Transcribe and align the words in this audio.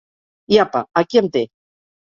I 0.55 0.59
apa, 0.63 0.81
aquí 1.03 1.23
em 1.25 1.31
té! 1.37 1.45